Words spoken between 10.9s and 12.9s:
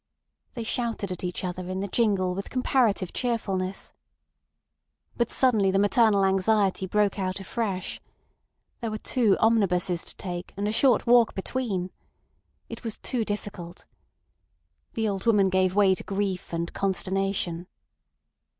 walk between. It